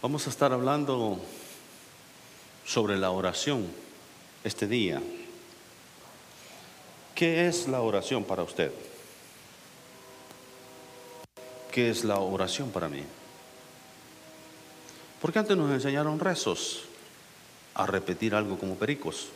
[0.00, 1.18] Vamos a estar hablando
[2.64, 3.66] sobre la oración
[4.44, 5.02] este día.
[7.16, 8.70] ¿Qué es la oración para usted?
[11.72, 13.02] ¿Qué es la oración para mí?
[15.20, 16.84] Porque antes nos enseñaron rezos
[17.74, 19.30] a repetir algo como pericos.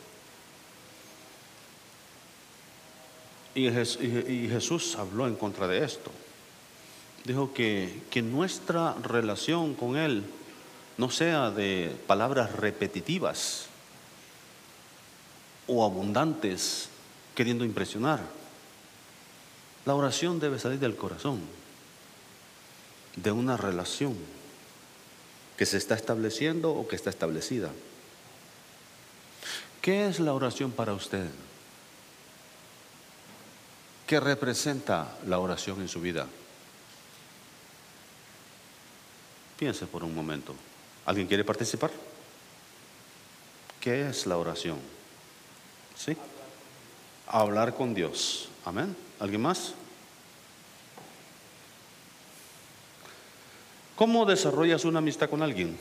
[3.53, 6.09] Y, Jesús habló en contra de esto.
[7.25, 10.23] Dijo que, que nuestra relación con Él
[10.97, 13.65] no sea de palabras repetitivas
[15.67, 16.89] o abundantes
[17.35, 18.19] queriendo impresionar.
[19.85, 21.41] La oración debe salir del corazón,
[23.15, 24.15] de una relación
[25.57, 27.69] que se está estableciendo o que está establecida.
[29.81, 31.27] ¿Qué es la oración para usted?
[34.07, 36.27] ¿Qué representa la oración en su vida?
[39.57, 40.55] Piense por un momento.
[41.05, 41.91] ¿Alguien quiere participar?
[43.79, 44.77] ¿Qué es la oración?
[45.97, 46.15] ¿Sí?
[47.27, 48.49] Hablar con Dios.
[48.63, 48.95] Amén.
[49.19, 49.73] ¿Alguien más?
[53.95, 55.77] ¿Cómo desarrollas una amistad con alguien?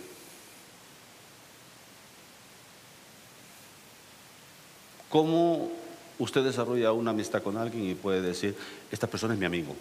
[5.09, 5.71] ¿Cómo
[6.19, 8.57] usted desarrolla una amistad con alguien y puede decir,
[8.91, 9.77] esta persona es mi amigo,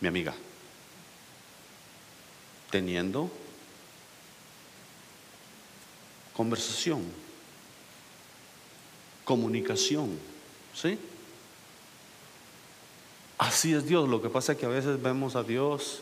[0.00, 0.34] mi amiga?
[2.70, 3.30] Teniendo
[6.38, 7.02] conversación,
[9.24, 10.08] comunicación,
[10.72, 10.96] ¿sí?
[13.36, 14.08] Así es Dios.
[14.08, 16.00] Lo que pasa es que a veces vemos a Dios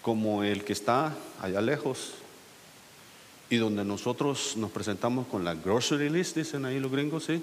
[0.00, 2.14] como el que está allá lejos
[3.50, 7.42] y donde nosotros nos presentamos con la grocery list, dicen ahí los gringos, ¿sí?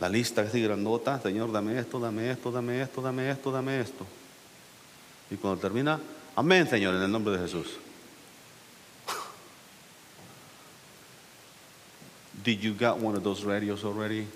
[0.00, 4.06] La lista así grandota, Señor, dame esto, dame esto, dame esto, dame esto, dame esto.
[5.30, 5.98] Y cuando termina,
[6.36, 7.68] amén, Señor, en el nombre de Jesús.
[12.42, 14.26] Did you got one of those radios already?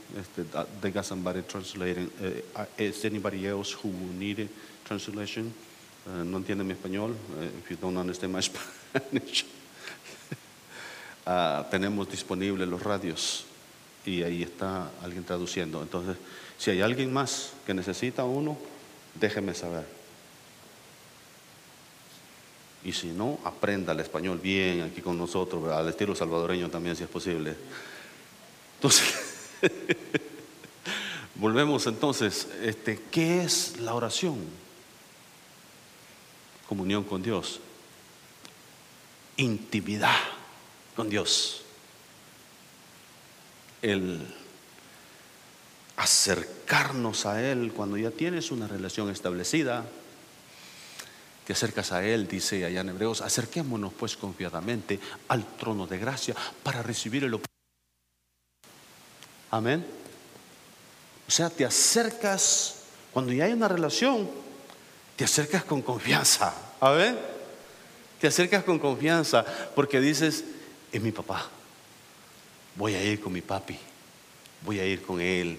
[0.80, 2.10] They got somebody translating.
[2.54, 4.50] Uh, is anybody else who need it
[4.84, 5.52] translation?
[6.06, 7.10] Uh, no entiende mi español.
[7.10, 9.44] Uh, if you don't understand my Spanish.
[11.26, 13.44] uh, tenemos disponibles los radios
[14.04, 15.82] y ahí está alguien traduciendo.
[15.82, 16.16] Entonces,
[16.58, 18.56] si hay alguien más que necesita uno,
[19.18, 19.84] déjeme saber.
[22.84, 27.02] Y si no, aprenda el español bien aquí con nosotros, al estilo salvadoreño también, si
[27.02, 27.56] es posible.
[28.76, 29.14] Entonces,
[31.34, 34.38] volvemos entonces, este, ¿qué es la oración?
[36.68, 37.60] Comunión con Dios,
[39.36, 40.16] intimidad
[40.94, 41.62] con Dios,
[43.82, 44.26] el
[45.96, 49.86] acercarnos a Él cuando ya tienes una relación establecida,
[51.46, 54.98] te acercas a Él, dice allá en Hebreos, acerquémonos pues confiadamente
[55.28, 57.34] al trono de gracia para recibir el
[59.50, 59.84] Amén.
[61.26, 62.76] O sea, te acercas,
[63.12, 64.28] cuando ya hay una relación,
[65.16, 66.54] te acercas con confianza.
[66.80, 67.18] Amén.
[68.20, 70.44] Te acercas con confianza porque dices,
[70.92, 71.48] es mi papá.
[72.76, 73.78] Voy a ir con mi papi.
[74.62, 75.58] Voy a ir con él.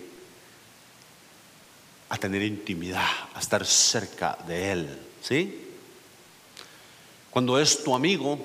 [2.09, 4.99] A tener intimidad, a estar cerca de él.
[5.21, 5.65] ¿Sí?
[7.29, 8.39] Cuando es tu amigo,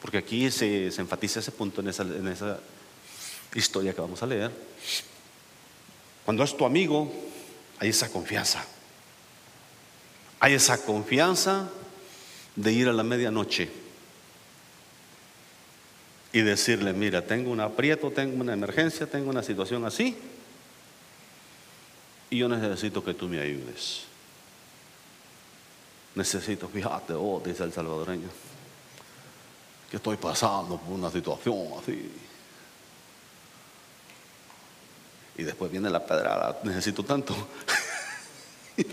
[0.00, 2.60] porque aquí se, enfatiza ese punto en esa, en esa
[3.54, 4.50] historia que vamos a leer,
[6.24, 7.12] cuando es tu amigo,
[7.78, 8.64] hay esa confianza.
[10.40, 11.68] Hay esa confianza
[12.56, 13.70] de ir a la medianoche
[16.32, 20.16] y decirle, mira, tengo un aprieto, tengo una emergencia, tengo una situación así,
[22.30, 24.04] y yo necesito que tú me ayudes.
[26.14, 28.28] Necesito, fíjate, oh, dice el salvadoreño,
[29.90, 32.10] que estoy pasando por una situación así.
[35.36, 37.34] Y después viene la pedrada, necesito tanto.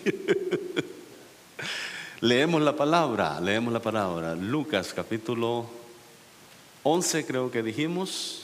[2.21, 4.35] leemos la palabra, leemos la palabra.
[4.35, 5.69] Lucas capítulo
[6.83, 8.43] 11 creo que dijimos,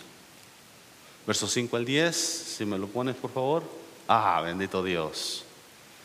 [1.26, 3.64] versos 5 al 10, si me lo pones por favor.
[4.08, 5.46] Ah, bendito Dios.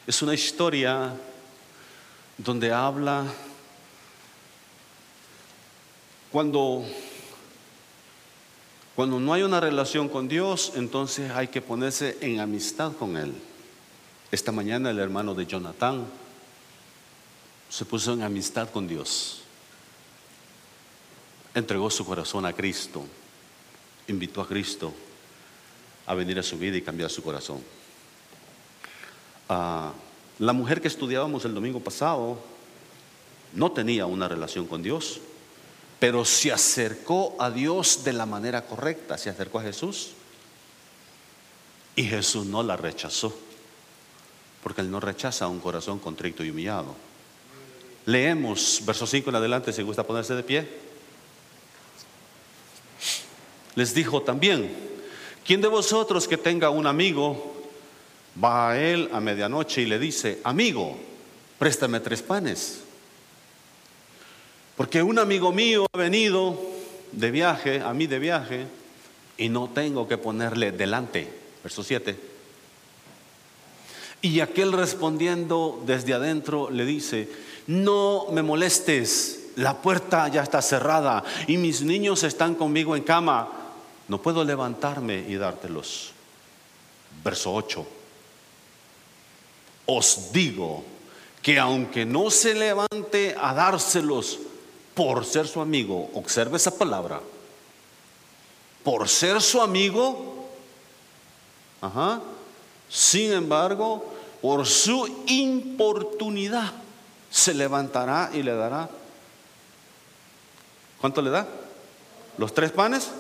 [0.07, 1.13] Es una historia
[2.39, 3.25] donde habla
[6.31, 6.85] cuando
[9.01, 13.33] cuando no hay una relación con Dios, entonces hay que ponerse en amistad con Él.
[14.31, 16.05] Esta mañana el hermano de Jonathan
[17.71, 19.41] se puso en amistad con Dios.
[21.55, 23.03] Entregó su corazón a Cristo.
[24.07, 24.93] Invitó a Cristo
[26.05, 27.63] a venir a su vida y cambiar su corazón.
[29.49, 29.95] Ah,
[30.39, 32.39] la mujer que estudiábamos el domingo pasado
[33.55, 35.23] no tenía una relación con Dios,
[36.01, 40.13] pero se acercó a Dios de la manera correcta, se acercó a Jesús
[41.95, 43.39] y Jesús no la rechazó,
[44.63, 46.97] porque Él no rechaza un corazón contrito y humillado.
[48.07, 50.67] Leemos verso 5 en adelante, si gusta ponerse de pie.
[53.75, 54.75] Les dijo también,
[55.45, 57.69] ¿quién de vosotros que tenga un amigo
[58.43, 60.99] va a él a medianoche y le dice, amigo,
[61.59, 62.85] préstame tres panes?
[64.77, 66.59] Porque un amigo mío ha venido
[67.13, 68.67] de viaje, a mí de viaje,
[69.37, 71.29] y no tengo que ponerle delante.
[71.63, 72.19] Verso 7.
[74.23, 77.29] Y aquel respondiendo desde adentro le dice,
[77.67, 83.49] no me molestes, la puerta ya está cerrada y mis niños están conmigo en cama,
[84.09, 86.13] no puedo levantarme y dártelos.
[87.25, 87.87] Verso 8.
[89.87, 90.85] Os digo
[91.43, 94.39] que aunque no se levante a dárselos,
[95.01, 97.23] por ser su amigo, observe esa palabra,
[98.85, 100.47] por ser su amigo,
[101.81, 102.21] ajá,
[102.87, 104.05] sin embargo,
[104.43, 106.71] por su importunidad,
[107.31, 108.91] se levantará y le dará.
[111.01, 111.47] ¿Cuánto le da?
[112.37, 113.11] ¿Los tres panes?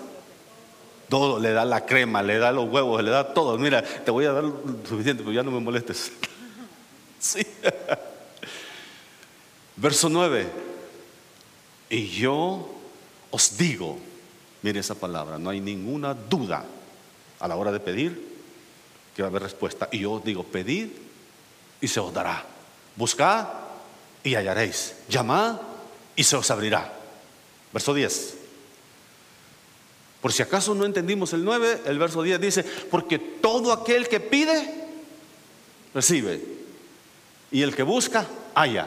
[1.08, 3.56] Todo, le da la crema, le da los huevos, le da todo.
[3.56, 4.44] Mira, te voy a dar
[4.86, 6.12] suficiente, pero ya no me molestes.
[7.18, 7.40] sí.
[9.76, 10.69] Verso 9.
[11.90, 12.70] Y yo
[13.32, 13.98] os digo,
[14.62, 16.64] mire esa palabra, no hay ninguna duda
[17.40, 18.30] a la hora de pedir
[19.14, 19.88] que va a haber respuesta.
[19.90, 20.88] Y yo os digo, pedid
[21.80, 22.46] y se os dará.
[22.94, 23.48] Buscad
[24.22, 24.94] y hallaréis.
[25.08, 25.56] Llamad
[26.14, 26.92] y se os abrirá.
[27.72, 28.36] Verso 10.
[30.20, 34.20] Por si acaso no entendimos el 9, el verso 10 dice, porque todo aquel que
[34.20, 34.86] pide,
[35.92, 36.40] recibe.
[37.50, 38.86] Y el que busca, halla.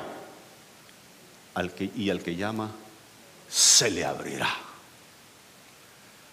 [1.97, 2.71] Y al que llama,
[3.53, 4.50] se le abrirá.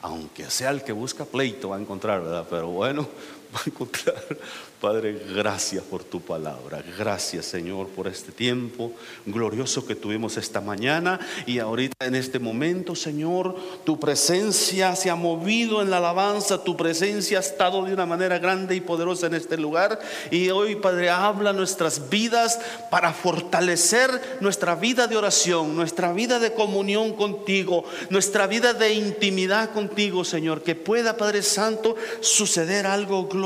[0.02, 2.46] Aunque sea el que busca pleito, va a encontrar, ¿verdad?
[2.48, 3.06] Pero bueno,
[3.54, 4.38] va a encontrar
[4.80, 6.82] Padre, gracias por tu palabra.
[6.98, 8.92] Gracias, Señor, por este tiempo
[9.26, 11.20] glorioso que tuvimos esta mañana.
[11.44, 16.64] Y ahorita en este momento, Señor, tu presencia se ha movido en la alabanza.
[16.64, 20.00] Tu presencia ha estado de una manera grande y poderosa en este lugar.
[20.30, 22.58] Y hoy, Padre, habla nuestras vidas
[22.90, 29.72] para fortalecer nuestra vida de oración, nuestra vida de comunión contigo, nuestra vida de intimidad
[29.72, 30.62] contigo, Señor.
[30.62, 33.39] Que pueda, Padre Santo, suceder algo glorioso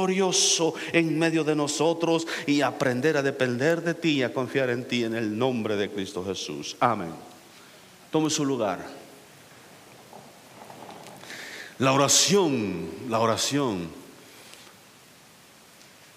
[0.92, 5.04] en medio de nosotros y aprender a depender de ti y a confiar en ti
[5.04, 6.76] en el nombre de Cristo Jesús.
[6.80, 7.12] Amén.
[8.10, 8.86] Tome su lugar.
[11.78, 13.88] La oración, la oración.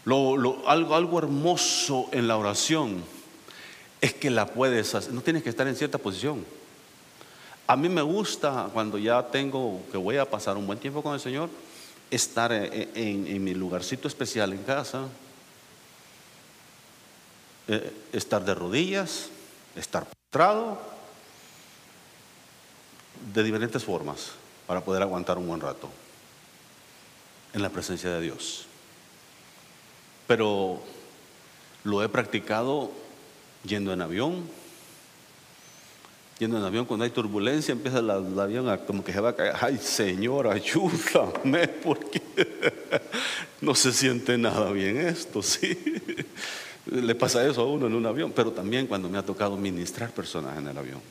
[0.05, 3.03] Algo, algo hermoso en la oración
[3.99, 5.13] es que la puedes hacer.
[5.13, 6.45] No tienes que estar en cierta posición.
[7.65, 11.13] A mí me gusta cuando ya tengo que voy a pasar un buen tiempo con
[11.13, 11.49] el Señor
[12.11, 15.07] estar en, mi lugarcito especial en casa,
[17.67, 19.29] eh, estar de rodillas,
[19.75, 20.79] estar postrado,
[23.33, 24.31] de diferentes formas
[24.65, 25.89] para poder aguantar un buen rato
[27.53, 28.65] en la presencia de Dios.
[30.27, 30.81] Pero
[31.83, 32.91] lo he practicado
[33.63, 34.47] yendo en avión,
[36.39, 39.35] yendo en avión, cuando hay turbulencia, empieza el, avión a, como que se va a
[39.35, 39.53] caer.
[39.59, 42.21] Ay, Señor, ayúdame, porque
[43.61, 45.77] no se siente nada bien esto, ¿sí?
[46.85, 50.11] Le pasa eso a uno en un avión, pero también cuando me ha tocado ministrar
[50.11, 51.01] personas en el avión.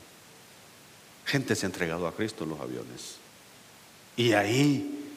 [1.25, 3.17] Gente se ha entregado a Cristo en los aviones.
[4.15, 5.09] Y ahí,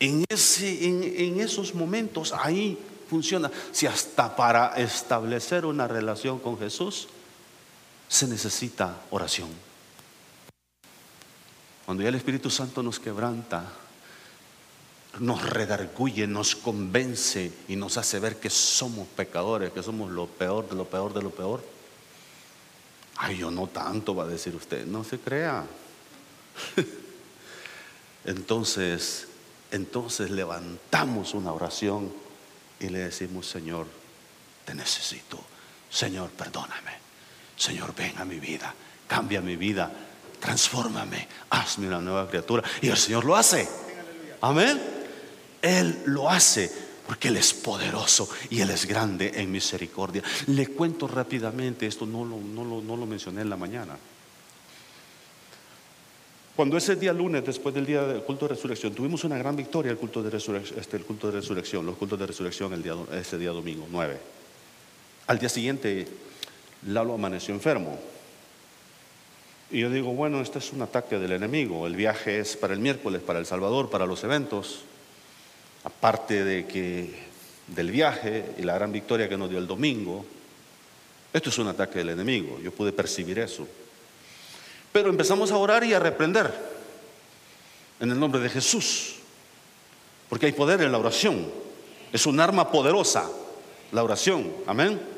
[0.00, 2.76] en, ese, en, en esos momentos, ahí
[3.08, 3.50] funciona.
[3.70, 7.08] Si hasta para establecer una relación con Jesús,
[8.08, 9.48] se necesita oración.
[11.84, 13.64] Cuando ya el Espíritu Santo nos quebranta,
[15.20, 20.68] nos redarguye, nos convence y nos hace ver que somos pecadores, que somos lo peor
[20.68, 21.62] de lo peor de lo peor.
[23.16, 25.64] Ay, yo no tanto, va a decir usted, no se crea.
[28.24, 29.28] Entonces,
[29.70, 32.12] entonces levantamos una oración
[32.80, 33.86] y le decimos, Señor,
[34.64, 35.38] te necesito.
[35.90, 37.03] Señor, perdóname.
[37.56, 38.74] Señor, ven a mi vida,
[39.06, 39.90] cambia mi vida,
[40.40, 42.62] transfórmame, hazme una nueva criatura.
[42.82, 43.68] Y el Señor lo hace.
[44.40, 44.80] Amén.
[45.62, 46.70] Él lo hace
[47.06, 50.22] porque Él es poderoso y Él es grande en misericordia.
[50.48, 53.96] Le cuento rápidamente, esto no lo, no lo, mencioné en la mañana.
[56.56, 59.90] Cuando ese día lunes, después del día del culto de resurrección, tuvimos una gran victoria
[59.90, 63.38] el culto de este, el culto de resurrección los cultos de resurrección el día, ese
[63.38, 64.20] día domingo 9.
[65.26, 66.06] Al día siguiente
[66.86, 67.98] Lalo amaneció enfermo.
[69.70, 71.86] Y yo digo, bueno, este es un ataque del enemigo.
[71.86, 74.82] El viaje es para el miércoles, para El Salvador, para los eventos.
[75.84, 77.24] Aparte de que
[77.68, 80.24] del viaje y la gran victoria que nos dio el domingo,
[81.32, 82.60] esto es un ataque del enemigo.
[82.60, 83.66] Yo pude percibir eso.
[84.92, 86.52] Pero empezamos a orar y a reprender
[87.98, 89.16] en el nombre de Jesús.
[90.28, 91.50] Porque hay poder en la oración.
[92.12, 93.28] Es un arma poderosa,
[93.90, 94.52] la oración.
[94.66, 95.13] Amén.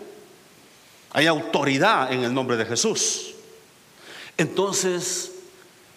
[1.16, 3.32] Hay autoridad en el nombre de Jesús.
[4.36, 5.32] Entonces,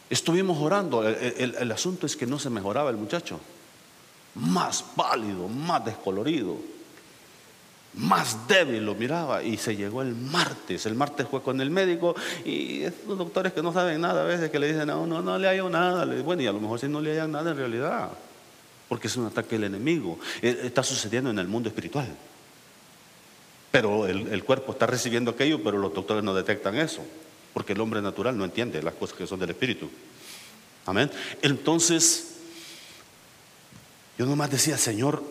[0.10, 1.06] estuvimos orando.
[1.06, 3.38] El, asunto es que no se mejoraba el muchacho.
[4.36, 6.56] Más pálido, más descolorido,
[7.96, 9.44] más débil lo miraba.
[9.44, 10.86] Y se llegó el martes.
[10.86, 14.50] El martes fue con el médico y estos doctores que no saben nada a veces
[14.50, 16.06] que le dicen no, no, no le hallo nada.
[16.24, 18.10] Bueno, y a lo mejor si no le hayan nada en realidad.
[18.88, 20.18] Porque es un ataque del enemigo.
[20.42, 22.08] Eh, está sucediendo en el mundo espiritual.
[23.72, 27.04] Pero el cuerpo está recibiendo aquello, pero los doctores no detectan eso
[27.54, 29.90] porque el hombre natural no entiende las cosas que son del Espíritu.
[30.86, 31.12] Amén.
[31.42, 32.36] Entonces,
[34.18, 35.24] yo nomás decía, Señor,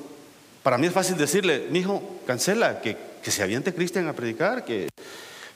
[0.63, 4.65] para mí es fácil decirle, mi hijo, cancela, que, que se aviente Cristian a predicar,
[4.65, 4.89] que,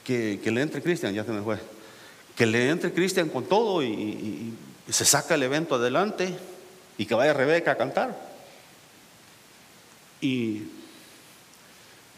[0.05, 1.59] que, le entre Cristian, ya se me fue,
[2.37, 4.55] que le entre Cristian con todo y,
[4.89, 6.35] se saca el evento adelante
[6.99, 8.19] y que vaya Rebeca a cantar.
[10.21, 10.62] Y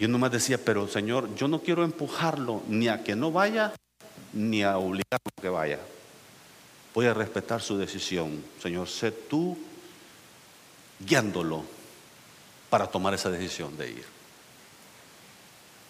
[0.04, 3.72] yo nomás decía, pero Señor, yo no quiero empujarlo ni a que no vaya,
[4.34, 5.78] ni a obligarlo a que vaya.
[6.92, 8.44] Voy a respetar su decisión.
[8.62, 9.56] Señor, sé tú
[11.00, 11.64] guiándolo
[12.68, 14.04] para tomar esa decisión de ir.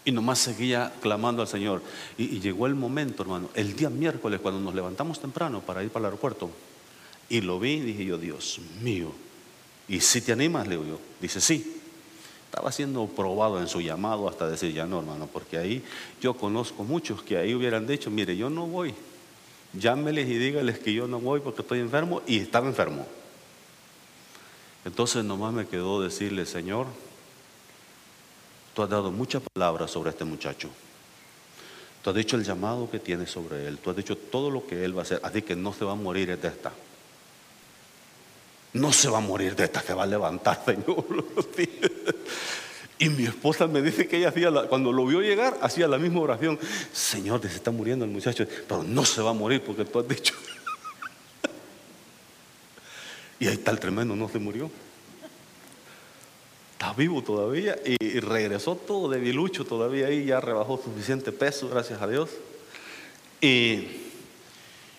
[0.05, 1.83] Y nomás seguía clamando al Señor.
[2.17, 6.03] Y, llegó el momento, hermano, el día miércoles, cuando nos levantamos temprano para ir para
[6.03, 6.53] el aeropuerto,
[7.29, 9.11] y lo vi, dije yo, Dios mío.
[9.89, 10.69] ¿Y si te animas?
[10.69, 11.01] Le digo yo.
[11.21, 11.81] Dice, sí.
[12.55, 15.83] Estaba siendo probado en su llamado hasta decir, ya no, hermano, porque ahí
[16.21, 18.95] yo conozco muchos que ahí hubieran dicho, mire, yo no voy.
[19.73, 23.09] Llámeles y dígales que yo no voy porque estoy enfermo y estaba enfermo.
[24.85, 26.87] Entonces nomás me quedó decirle, Señor,
[28.73, 30.71] tú has dado muchas palabras sobre este muchacho.
[32.03, 33.79] Tú has dicho el llamado que tiene sobre él.
[33.79, 35.19] Tú has dicho todo lo que él va a hacer.
[35.25, 36.71] Así que no se va a morir de esta.
[38.75, 41.05] No se va a morir de esta que va a levantar, Señor.
[42.99, 46.21] Y mi esposa me dice que ella hacía, cuando lo vio llegar, hacía la misma
[46.21, 46.59] oración.
[46.93, 50.09] Señor, se está muriendo el muchacho, pero no se va a morir porque tú has
[50.09, 50.35] dicho.
[53.41, 54.71] y ahí está el tremendo, no se murió.
[56.73, 62.09] Está vivo todavía y, regresó todo debilucho todavía ahí, ya rebajó suficiente peso, gracias a
[62.09, 62.31] Dios.
[63.41, 64.04] Y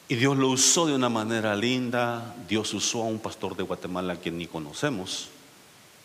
[0.07, 2.35] y Dios lo usó de una manera linda.
[2.47, 5.29] Dios usó a un pastor de Guatemala a quien ni conocemos.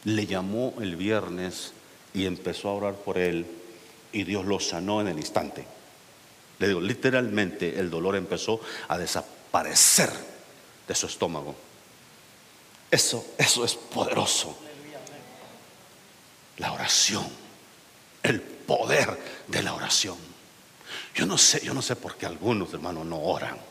[0.05, 1.73] Le llamó el viernes
[2.15, 3.47] y empezó a orar por él.
[4.13, 5.67] Y Dios lo sanó en el instante.
[6.59, 10.11] Le digo, literalmente el dolor empezó a desaparecer
[10.89, 11.55] de su estómago.
[12.91, 14.59] Eso, eso es poderoso.
[16.57, 17.27] La oración,
[18.23, 20.17] el poder de la oración.
[21.15, 23.70] Yo no sé, yo no sé por qué algunos hermanos no oran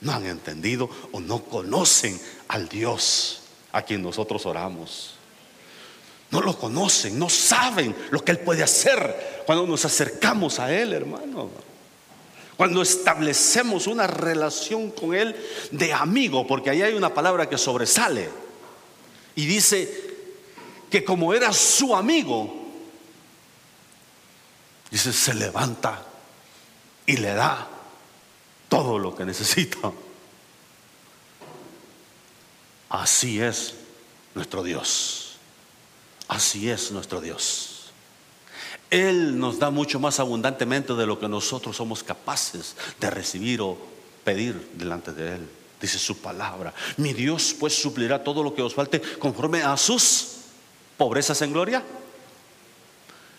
[0.00, 3.40] no han entendido o no conocen al Dios
[3.72, 5.14] a quien nosotros oramos.
[6.30, 10.92] No lo conocen, no saben lo que Él puede hacer cuando nos acercamos a Él,
[10.92, 11.50] hermano.
[12.56, 15.34] Cuando establecemos una relación con Él
[15.70, 18.28] de amigo, porque ahí hay una palabra que sobresale.
[19.36, 20.08] Y dice
[20.90, 22.52] que como era su amigo,
[24.90, 26.04] dice, se levanta
[27.06, 27.77] y le da
[28.68, 29.92] todo lo que necesita.
[32.88, 33.74] Así es
[34.34, 35.36] nuestro Dios.
[36.28, 37.90] Así es nuestro Dios.
[38.90, 43.76] Él nos da mucho más abundantemente de lo que nosotros somos capaces de recibir o
[44.24, 45.48] pedir delante de Él.
[45.80, 46.74] Dice su palabra.
[46.96, 50.38] Mi Dios pues suplirá todo lo que os falte conforme a sus
[50.96, 51.82] pobrezas en gloria,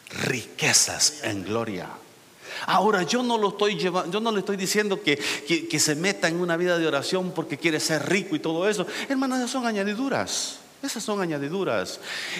[0.10, 1.90] riquezas en gloria.
[2.66, 5.18] Ahora yo no lo estoy llevando, yo no le estoy diciendo que,
[5.80, 8.86] se meta en una vida de oración porque quiere ser rico y todo eso.
[9.08, 10.60] Hermanas, esas son añadiduras.
[10.82, 12.00] Esas son añadiduras.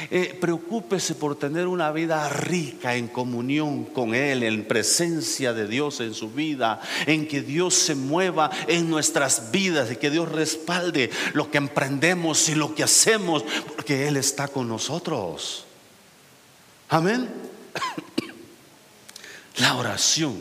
[0.10, 6.00] Eh, preocúpese por tener una vida rica en comunión con Él, en presencia de Dios
[6.00, 11.10] en su vida, en que Dios se mueva en nuestras vidas y que Dios respalde
[11.34, 13.44] lo que emprendemos y lo que hacemos,
[13.76, 15.66] porque Él está con nosotros.
[16.88, 17.30] Amén.
[19.60, 20.38] La oración.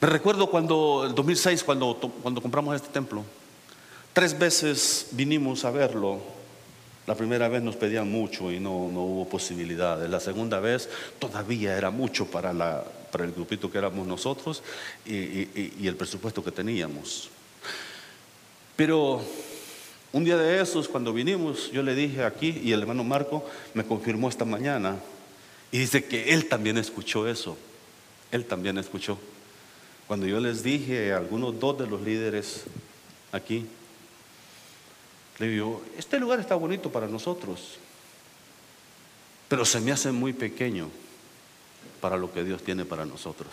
[0.00, 3.24] Me recuerdo cuando, el 2006, cuando, cuando compramos este templo,
[4.12, 6.20] tres veces vinimos a verlo.
[7.08, 10.08] La primera vez nos pedían mucho y no, no hubo posibilidades.
[10.08, 14.62] La segunda vez todavía era mucho para, la, para el grupito que éramos nosotros
[15.04, 17.30] y, el presupuesto que teníamos.
[18.76, 19.22] Pero
[20.12, 23.44] un día de esos, cuando vinimos, yo le dije aquí y el hermano Marco
[23.74, 24.96] me confirmó esta mañana
[25.72, 27.56] y dice que él también escuchó eso.
[28.30, 29.18] Él también escuchó.
[30.06, 32.64] Cuando yo les dije a algunos dos de los líderes
[33.32, 33.66] aquí,
[35.38, 37.78] le digo, este lugar está bonito para nosotros,
[39.48, 40.88] pero se me hace muy pequeño
[42.00, 43.50] para lo que Dios tiene para nosotros.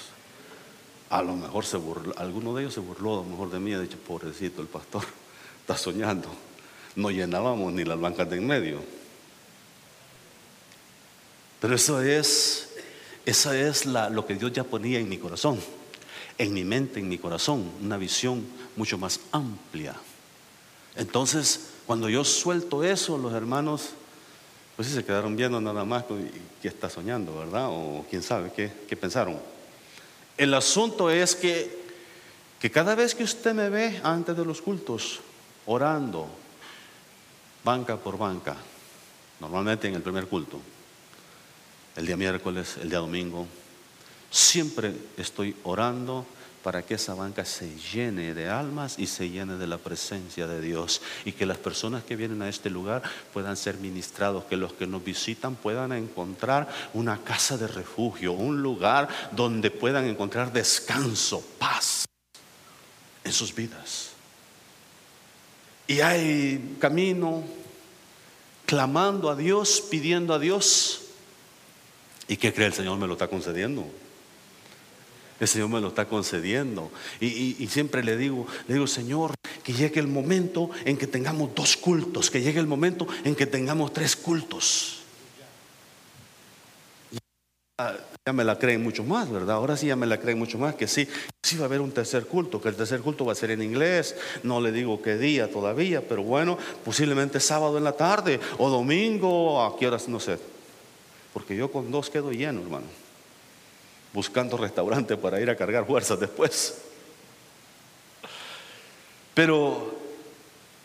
[1.09, 3.73] A lo mejor se burló, alguno de ellos se burló a lo mejor de mí,
[3.73, 5.03] ha dicho, pobrecito el pastor,
[5.61, 6.29] está soñando.
[6.95, 9.02] No llenábamos ni las bancas de en medio.
[11.63, 12.67] Pero eso es,
[13.25, 15.61] es lo que Dios ya ponía en mi corazón,
[16.37, 19.95] en mi mente, en mi corazón, una visión mucho más amplia.
[20.97, 23.91] Entonces, cuando yo suelto eso, los hermanos,
[24.75, 26.03] pues sí se quedaron viendo nada más
[26.61, 27.67] que está soñando, ¿verdad?
[27.69, 29.39] O quién sabe qué, qué pensaron.
[30.35, 31.85] El asunto es que,
[32.59, 35.21] que cada vez que usted me ve antes de los cultos,
[35.65, 36.27] orando,
[37.63, 38.57] banca por banca,
[39.39, 40.59] normalmente en el primer culto,
[41.95, 43.47] el día miércoles, el día domingo,
[44.31, 46.25] siempre estoy orando
[46.63, 50.61] para que esa banca se llene de almas y se llene de la presencia de
[50.61, 54.71] Dios y que las personas que vienen a este lugar puedan ser ministrados, que los
[54.73, 61.43] que nos visitan puedan encontrar una casa de refugio, un lugar donde puedan encontrar descanso,
[61.59, 62.05] paz
[63.25, 64.11] en sus vidas.
[65.85, 67.43] Y hay camino
[68.65, 71.02] clamando a Dios, pidiendo a Dios.
[72.27, 73.85] ¿Y qué cree el Señor me lo está concediendo?
[75.39, 76.91] El Señor me lo está concediendo.
[77.19, 81.75] Y, siempre le digo, le digo, Señor, que llegue el momento en que tengamos dos
[81.75, 84.99] cultos, que llegue el momento en que tengamos tres cultos.
[88.25, 89.57] Ya, me la creen mucho más, ¿verdad?
[89.57, 91.09] Ahora sí ya me la creen mucho más, que sí,
[91.41, 93.61] sí va a haber un tercer culto, que el tercer culto va a ser en
[93.61, 98.69] inglés, no le digo qué día todavía, pero bueno, posiblemente sábado en la tarde o
[98.69, 100.52] domingo, a qué horas, no sé.
[101.33, 102.85] Porque yo con dos quedo lleno, hermano
[104.13, 106.75] buscando restaurante para ir a cargar fuerzas después.
[109.33, 109.99] Pero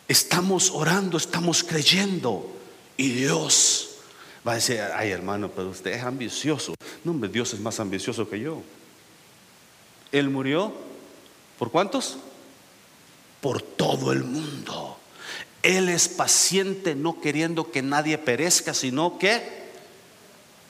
[0.09, 2.51] estamos orando, estamos creyendo
[2.97, 3.91] y Dios
[4.47, 6.75] va a decir, ay hermano, pero usted es ambicioso.
[7.05, 8.63] No, hombre, Dios es más ambicioso que yo.
[10.11, 10.73] Él murió,
[11.59, 12.17] ¿por cuántos?
[13.43, 14.99] Por todo el mundo.
[15.63, 19.58] Él es paciente no queriendo que nadie perezca, sino que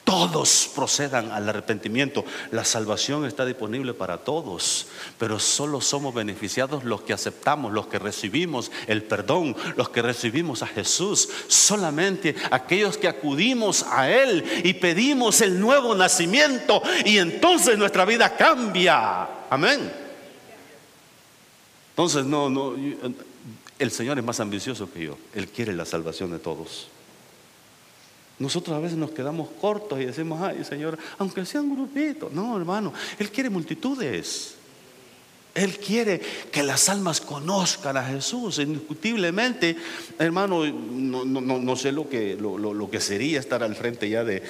[0.09, 2.25] todos procedan al arrepentimiento.
[2.49, 4.87] La salvación está disponible para todos,
[5.19, 10.63] pero solo somos beneficiados los que aceptamos, los que recibimos el perdón, los que recibimos
[10.63, 11.29] a Jesús.
[11.47, 18.35] Solamente aquellos que acudimos a Él y pedimos el nuevo nacimiento y entonces nuestra vida
[18.35, 19.27] cambia.
[19.47, 19.93] Amén.
[21.91, 22.73] Entonces, no, no,
[23.77, 25.19] el Señor es más ambicioso que yo.
[25.35, 26.87] Él quiere la salvación de todos.
[28.39, 32.29] Nosotros a veces nos quedamos cortos y decimos, ay Señor, aunque sea un grupito.
[32.33, 34.55] No, hermano, Él quiere multitudes.
[35.55, 36.21] Él quiere
[36.51, 38.59] que las almas conozcan a Jesús.
[38.59, 39.75] Indiscutiblemente,
[40.17, 44.41] hermano, no, sé lo que, lo, que sería estar al frente ya de,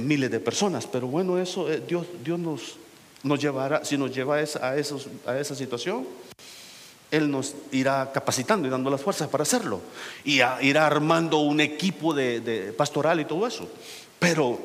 [0.00, 2.76] miles de personas, pero bueno, eso eh, Dios, Dios nos,
[3.22, 6.06] nos llevará, si nos lleva a a esa situación,
[7.10, 9.80] él nos irá capacitando y dando las fuerzas para hacerlo.
[10.24, 13.68] Y irá armando un equipo de, pastoral y todo eso.
[14.18, 14.58] Pero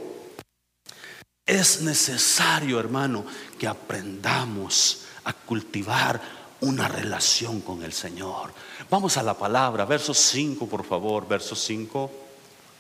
[1.46, 3.26] es necesario, hermano,
[3.60, 6.22] que aprendamos a cultivar
[6.62, 8.54] una relación con el Señor.
[8.90, 12.12] Vamos a la palabra, verso 5, por favor, verso 5.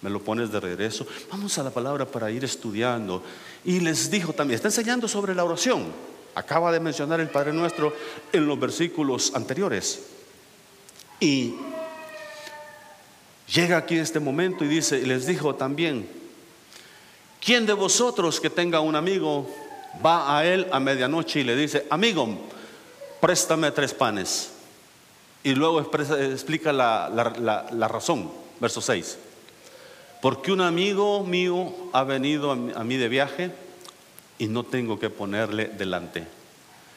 [0.02, 1.06] Me lo pones de regreso.
[1.30, 3.24] Vamos a la palabra para ir estudiando.
[3.64, 7.94] Y les dijo también, está enseñando sobre la oración acaba de mencionar el Padre Nuestro
[8.32, 10.08] en los versículos anteriores.
[11.20, 11.56] Y
[13.54, 16.08] llega aquí este momento y dice, y les dijo también,
[17.44, 19.48] ¿quién de vosotros que tenga un amigo
[20.04, 22.28] va a él a medianoche y le dice, amigo,
[23.20, 24.52] préstame tres panes?
[25.44, 29.18] Y luego explica la, razón, verso 6.
[30.22, 33.52] Porque un amigo mío ha venido a mí de viaje
[34.42, 36.26] y no tengo que ponerle delante.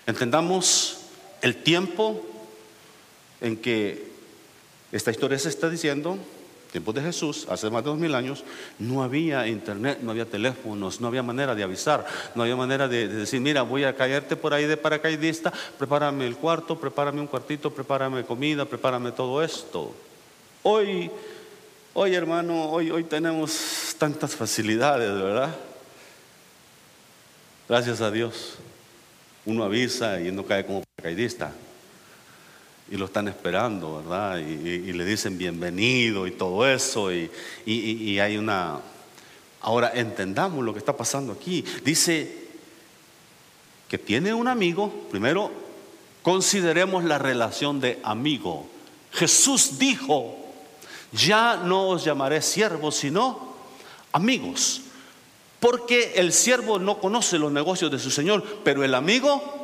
[0.07, 1.01] Entendamos
[1.43, 2.25] el tiempo
[3.43, 4.09] en que
[4.91, 6.17] esta historia se está diciendo,
[6.73, 8.45] tiempo de Jesús, hace más de dos mil años,
[8.79, 13.09] no había internet, no había teléfonos, no había manera de avisar, no había manera de,
[13.09, 17.71] decir, mira, voy a caerte por ahí de paracaidista, prepárame el cuarto, prepárame un cuartito,
[17.71, 19.95] prepárame comida, prepárame todo esto.
[20.63, 21.11] Hoy,
[21.93, 25.55] hoy hermano, hoy, hoy tenemos tantas facilidades, ¿verdad?
[27.67, 28.57] Gracias a Dios.
[29.47, 31.51] Uno avisa y no cae como paracaidista.
[32.91, 34.39] Y lo están esperando, ¿verdad?
[34.39, 37.11] Y, le dicen bienvenido y todo eso.
[37.11, 37.31] Y,
[37.65, 38.81] y hay una...
[39.63, 41.65] Ahora entendamos lo que está pasando aquí.
[41.83, 42.49] Dice
[43.89, 45.09] que tiene un amigo.
[45.11, 45.51] Primero,
[46.23, 48.69] consideremos la relación de amigo.
[49.11, 50.37] Jesús dijo,
[51.13, 53.55] ya no os llamaré siervos, sino
[54.13, 54.83] amigos.
[55.65, 59.63] Porque el siervo no conoce los negocios de su Señor, pero el amigo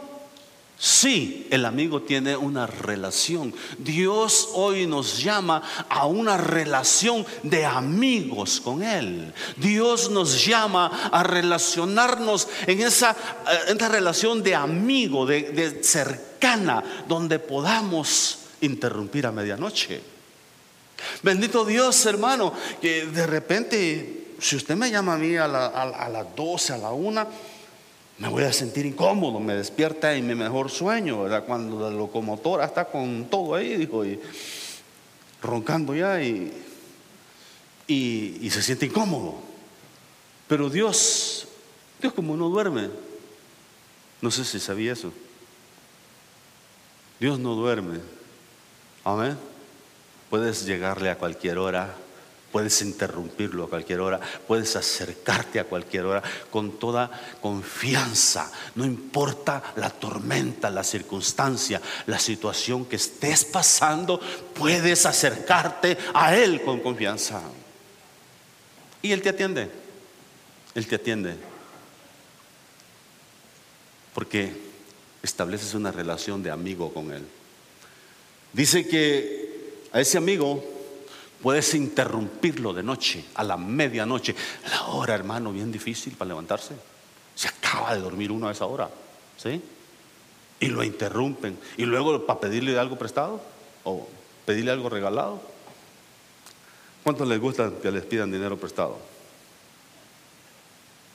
[0.79, 3.53] Sí, el amigo tiene una relación.
[3.77, 9.35] Dios hoy nos llama a una relación de amigos con Él.
[9.59, 13.15] Dios nos llama a relacionarnos en esa,
[13.69, 20.01] eh, relación de amigo, de cercana, donde podamos interrumpir a medianoche.
[21.23, 26.73] Bendito Dios, hermano, que de repente, si usted me llama a mí a, las 12,
[26.73, 27.27] a la 1,
[28.19, 31.27] me voy a sentir incómodo, me despierta en mi mejor sueño.
[31.47, 34.21] Cuando la locomotora está con todo ahí, dijo, y
[35.43, 36.53] roncando ya y,
[37.87, 39.37] y se siente incómodo.
[40.49, 41.47] Pero Dios,
[42.01, 42.91] Dios como no duerme,
[44.21, 45.13] no sé si sabía eso.
[47.19, 48.01] Dios no duerme.
[49.05, 49.39] Amén.
[50.29, 51.95] Puedes llegarle a cualquier hora,
[52.51, 57.11] puedes interrumpirlo a cualquier hora, puedes acercarte a cualquier hora con toda
[57.41, 58.51] confianza.
[58.75, 64.21] No importa la tormenta, la circunstancia, la situación que estés pasando,
[64.55, 67.43] puedes acercarte a Él con confianza.
[69.03, 69.71] Y Él te atiende.
[70.75, 71.37] Él te atiende.
[74.15, 74.71] Porque
[75.23, 77.27] estableces una relación de amigo con Él.
[78.53, 80.80] Dice que a ese amigo
[81.43, 84.35] puedes interrumpirlo de noche, a la medianoche,
[84.71, 86.75] la hora, hermano, bien difícil para levantarse.
[87.35, 88.91] Se acaba de dormir uno a esa hora,
[89.37, 89.63] ¿sí?
[90.61, 91.59] Y lo interrumpen.
[91.77, 93.41] Y luego para pedirle algo prestado
[93.85, 94.07] o
[94.45, 95.41] pedirle algo regalado.
[97.03, 98.99] ¿Cuántos les gusta que les pidan dinero prestado?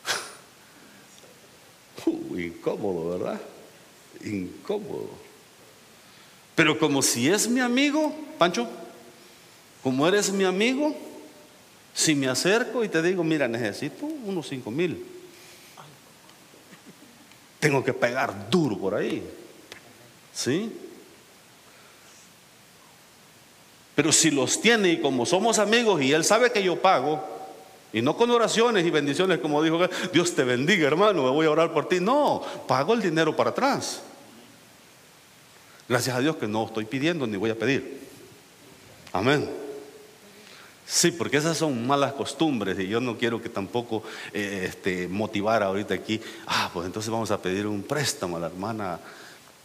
[2.07, 3.41] Uh, incómodo, ¿verdad?
[4.23, 5.09] Incómodo.
[6.53, 8.67] Pero como si es mi amigo, Pancho,
[9.85, 10.95] como eres mi amigo,
[11.93, 15.05] si me acerco y te digo, mira, necesito unos cinco mil,
[17.59, 19.21] tengo que pegar duro por ahí.
[20.33, 20.75] ¿Sí?
[23.93, 27.23] Pero si los tiene y como somos amigos y él sabe que yo pago,
[27.93, 31.51] y no con oraciones y bendiciones como dijo, Dios te bendiga hermano, me voy a
[31.51, 31.99] orar por ti.
[31.99, 34.01] No, pago el dinero para atrás.
[35.87, 37.99] Gracias a Dios que no estoy pidiendo ni voy a pedir.
[39.13, 39.64] Amén.
[40.87, 45.95] Sí, porque esas son malas costumbres y yo no quiero que tampoco eh, este, ahorita
[45.95, 48.99] aquí, ah, pues entonces vamos a pedir un préstamo a la hermana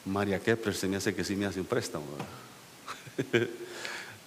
[0.07, 2.07] María Kepler, se me hace que sí me hace un préstamo.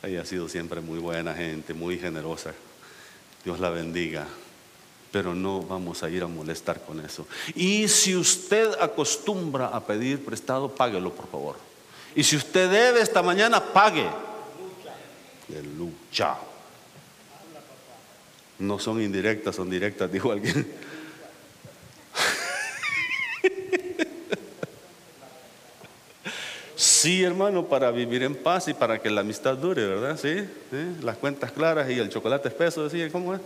[0.03, 2.53] Ella ha sido siempre muy buena gente, muy generosa.
[3.43, 4.27] Dios la bendiga.
[5.11, 7.27] Pero no vamos a ir a molestar con eso.
[7.55, 11.55] Y si usted acostumbra a pedir prestado, páguelo por favor.
[12.15, 14.09] Y si usted debe esta mañana, pague.
[15.77, 16.37] lucha
[18.63, 20.65] No son indirectas, son directas, dijo alguien.
[26.75, 30.17] Sí, hermano, para vivir en paz y para que la amistad dure, ¿verdad?
[30.17, 30.47] Sí,
[31.01, 33.41] las cuentas claras y el chocolate espeso, decía, ¿cómo es?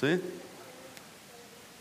[0.00, 0.20] Sí.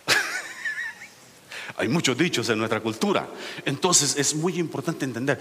[1.78, 3.28] Hay muchos dichos en nuestra cultura.
[3.66, 5.40] Entonces es muy importante entender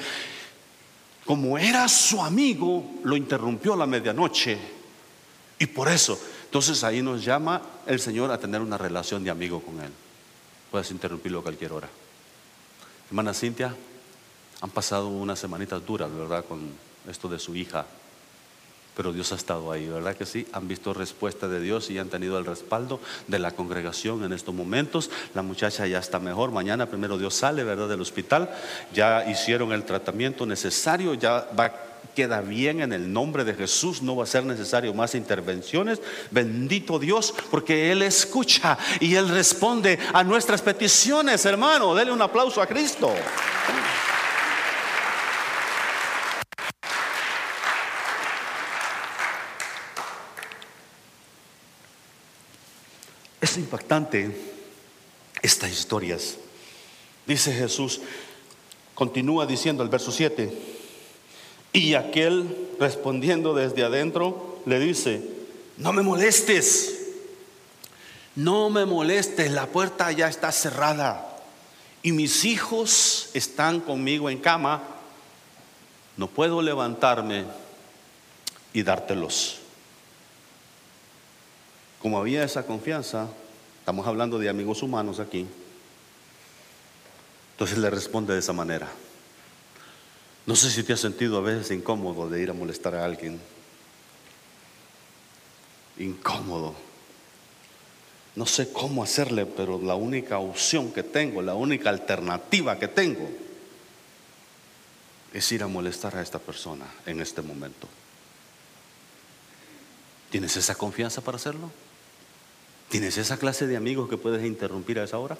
[1.26, 4.56] como era su amigo, lo interrumpió a la medianoche.
[5.58, 9.60] Y por eso, entonces ahí nos llama el Señor a tener una relación de amigo
[9.60, 9.92] con Él.
[10.70, 11.88] Puedes interrumpirlo a cualquier hora.
[13.10, 13.74] Hermana Cintia,
[14.62, 16.46] han pasado unas semanitas duras, ¿verdad?
[16.46, 16.70] Con
[17.06, 17.84] esto de su hija
[18.98, 20.44] pero Dios ha estado ahí, ¿verdad que sí?
[20.52, 24.52] Han visto respuesta de Dios y han tenido el respaldo de la congregación en estos
[24.52, 25.08] momentos.
[25.36, 27.88] La muchacha ya está mejor, mañana primero Dios sale, ¿verdad?
[27.88, 28.50] Del hospital,
[28.92, 31.72] ya hicieron el tratamiento necesario, ya va
[32.14, 36.00] queda bien en el nombre de Jesús, no va a ser necesario más intervenciones.
[36.30, 41.94] Bendito Dios, porque Él escucha y Él responde a nuestras peticiones, hermano.
[41.94, 43.14] Dele un aplauso a Cristo.
[53.40, 54.36] Es impactante
[55.40, 56.36] estas historias.
[57.26, 58.00] Dice Jesús,
[58.94, 60.77] continúa diciendo el verso 7,
[61.72, 65.22] y aquel respondiendo desde adentro le dice,
[65.76, 66.98] no me molestes,
[68.36, 71.24] no me molestes, la puerta ya está cerrada.
[72.00, 74.82] y mis hijos están conmigo en cama,
[76.16, 77.44] no puedo levantarme
[78.72, 79.58] y dártelos.
[82.00, 83.28] Como había esa confianza,
[83.80, 85.46] estamos hablando de amigos humanos aquí,
[87.52, 88.88] entonces le responde de esa manera.
[90.48, 93.38] No sé si te has sentido a veces incómodo de ir a molestar a alguien.
[95.98, 96.74] Incómodo.
[98.34, 103.28] No sé cómo hacerle, pero la única opción que tengo, la única alternativa que tengo,
[105.34, 107.86] es ir a molestar a esta persona en este momento.
[110.30, 111.70] ¿Tienes esa confianza para hacerlo?
[112.88, 115.36] ¿Tienes esa clase de amigos que puedes interrumpir a esa hora?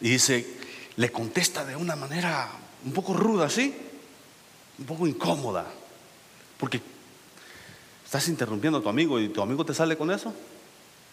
[0.00, 0.46] Y dice,
[0.96, 3.74] le contesta de una manera un poco ruda, ¿sí?
[4.78, 5.66] Un poco incómoda.
[6.56, 6.80] Porque
[8.04, 10.32] estás interrumpiendo a tu amigo y tu amigo te sale con eso.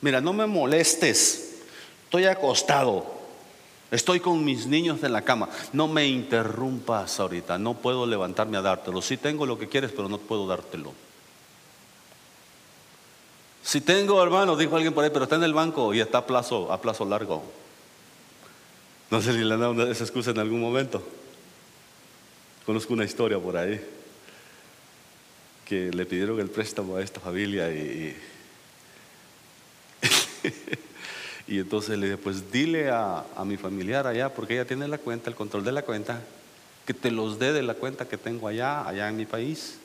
[0.02, 1.62] Mira, no me molestes.
[2.06, 3.24] Estoy acostado.
[3.90, 5.50] Estoy con mis niños en la cama.
[5.74, 7.58] No me interrumpas ahorita.
[7.58, 9.02] No puedo levantarme a dártelo.
[9.02, 10.94] Sí tengo lo que quieres, pero no puedo dártelo.
[13.64, 16.28] Si tengo, hermano, dijo alguien por ahí, pero está en el banco y está a
[16.28, 17.42] plazo, a plazo largo.
[19.10, 21.02] No sé si le han dado esa excusa en algún momento.
[22.66, 23.82] Conozco una historia por ahí
[25.66, 28.16] que le pidieron el préstamo a esta familia y,
[31.48, 34.98] y entonces le dije, pues dile a, a, mi familiar allá, porque ella tiene la
[34.98, 36.22] cuenta, el control de la cuenta,
[36.86, 39.80] que te los dé de la cuenta que tengo allá, allá en mi país.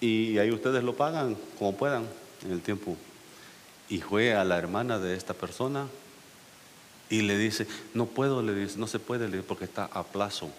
[0.00, 2.06] Y ahí ustedes lo pagan como puedan
[2.44, 2.96] en el tiempo.
[3.88, 5.86] Y fue a la hermana de esta persona
[7.10, 10.02] y le dice, no puedo, le dice, no se puede, le dice, porque está a
[10.02, 10.50] plazo.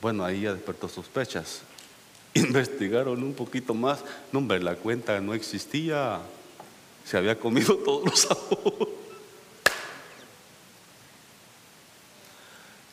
[0.00, 1.62] Bueno, ahí ya despertó sospechas.
[2.34, 4.00] Investigaron un poquito más.
[4.32, 6.20] No, hombre, la cuenta no existía.
[7.04, 8.88] Se había comido todos los ahorros.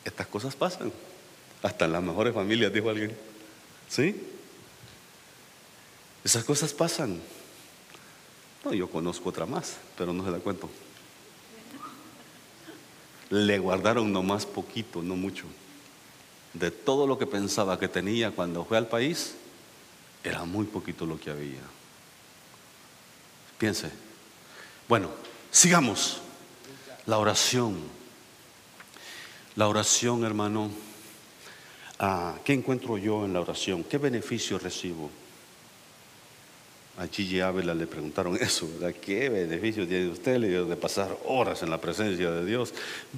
[0.04, 0.92] Estas cosas pasan.
[1.62, 3.16] Hasta en las mejores familias, dijo alguien.
[3.88, 4.20] ¿Sí?
[6.24, 7.20] Esas cosas pasan.
[8.64, 10.70] No, yo conozco otra más, pero no se la cuento.
[13.30, 15.44] Le guardaron nomás poquito, no mucho.
[16.54, 19.34] De todo lo que pensaba que tenía cuando fue al país,
[20.22, 21.60] era muy poquito lo que había.
[23.58, 23.90] Piense.
[24.88, 25.10] Bueno,
[25.50, 26.20] sigamos.
[27.06, 27.76] La oración.
[29.56, 30.70] La oración, hermano.
[31.98, 33.84] Ah, ¿Qué encuentro yo en la oración?
[33.84, 35.10] ¿Qué beneficio recibo?
[36.96, 38.94] A Gigi Ávila le preguntaron eso, ¿verdad?
[39.00, 42.72] ¿Qué beneficio tiene usted de pasar horas en la presencia de Dios?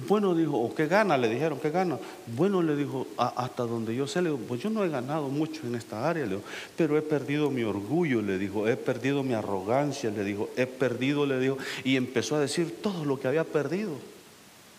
[0.07, 1.15] Bueno, dijo, ¿o qué gana?
[1.15, 1.99] Le dijeron, ¿qué gana?
[2.35, 5.61] Bueno, le dijo, hasta donde yo sé, le dijo, pues yo no he ganado mucho
[5.67, 6.43] en esta área, le dijo,
[6.75, 11.27] pero he perdido mi orgullo, le dijo, he perdido mi arrogancia, le dijo, he perdido,
[11.27, 13.91] le dijo, y empezó a decir todo lo que había perdido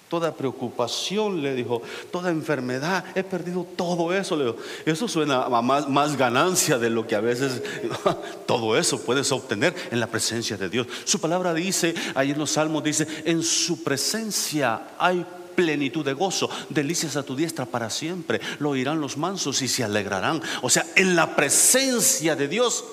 [0.09, 4.57] toda preocupación, le dijo, toda enfermedad, he perdido todo eso.
[4.85, 7.63] Eso suena a más, más ganancia de lo que a veces
[8.47, 10.87] todo eso puedes obtener en la presencia de Dios.
[11.05, 16.49] Su palabra dice, ahí en los salmos dice, en su presencia hay plenitud de gozo,
[16.69, 20.41] delicias a tu diestra para siempre, lo oirán los mansos y se alegrarán.
[20.63, 22.85] O sea, en la presencia de Dios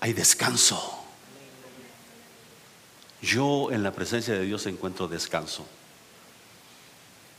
[0.00, 0.98] hay descanso.
[3.22, 5.64] Yo en la presencia de Dios encuentro descanso.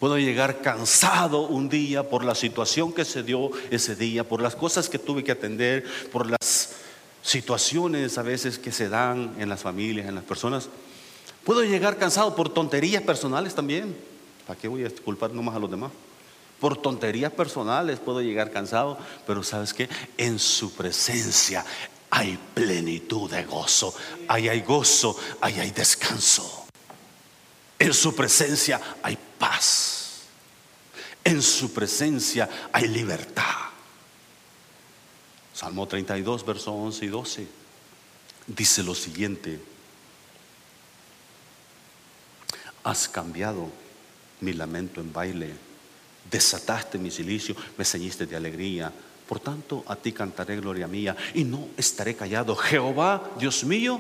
[0.04, 4.54] Puedo llegar cansado un día por la situación que se dio ese día, por las
[4.54, 6.74] cosas que tuve que atender, por las
[7.22, 10.68] situaciones a veces que se dan en las familias, en las personas.
[11.46, 13.96] Puedo llegar cansado por tonterías personales también.
[14.46, 15.94] ¿Para qué voy a culpar nomás a los demás?
[16.60, 19.88] Por tonterías personales puedo llegar cansado, pero ¿sabes qué?
[20.18, 21.64] En su presencia
[22.10, 23.96] hay plenitud de gozo.
[24.28, 26.66] Ahí hay gozo, ahí hay descanso.
[27.80, 30.22] En su presencia hay paz.
[31.22, 33.44] En su presencia hay libertad.
[35.54, 37.48] Salmo 32, versos 11 y 12.
[38.48, 39.60] Dice lo siguiente.
[42.86, 43.70] Has cambiado
[44.40, 45.54] mi lamento en baile.
[46.32, 48.94] Desataste mi silicio, me ceñiste de alegría.
[49.28, 52.56] Por tanto, a ti cantaré gloria mía y no estaré callado.
[52.56, 54.00] Jehová, Dios mío,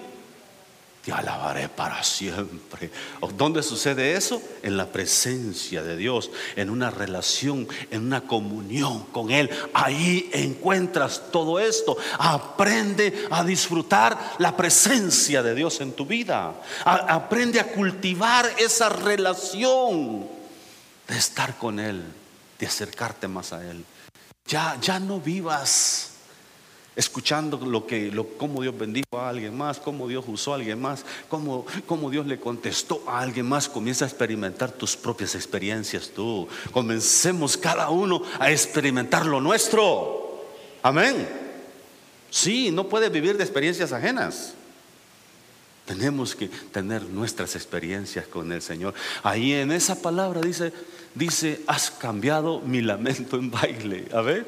[1.03, 2.89] te alabaré para siempre.
[3.35, 4.41] ¿Dónde sucede eso?
[4.61, 9.49] En la presencia de Dios, en una relación, en una comunión con Él.
[9.73, 11.97] Ahí encuentras todo esto.
[12.17, 16.53] Aprende a disfrutar la presencia de Dios en tu vida.
[16.85, 20.25] aprende a cultivar esa relación
[21.09, 22.01] de estar con Él,
[22.57, 23.83] de acercarte más a Él.
[24.47, 26.12] Ya, ya no vivas
[26.95, 31.05] escuchando lo que, cómo Dios bendijo a alguien más, cómo Dios usó a alguien más,
[31.27, 36.47] cómo, cómo Dios le contestó a alguien más, comienza a experimentar tus propias experiencias tú.
[36.71, 40.43] Comencemos cada uno a experimentar lo nuestro.
[40.81, 41.27] Amén.
[42.29, 44.53] Sí, no puedes vivir de experiencias ajenas.
[45.85, 48.93] Tenemos que tener nuestras experiencias con el Señor.
[49.21, 50.71] Ahí en esa palabra dice,
[51.13, 54.07] dice, has cambiado mi lamento en baile.
[54.13, 54.47] A ver,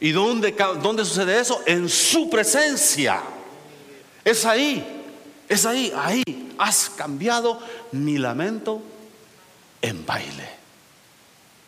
[0.00, 1.62] ¿y dónde, dónde sucede eso?
[1.66, 3.22] En su presencia.
[4.24, 4.84] Es ahí,
[5.48, 6.22] es ahí, ahí.
[6.58, 7.60] Has cambiado
[7.92, 8.82] mi lamento
[9.80, 10.58] en baile.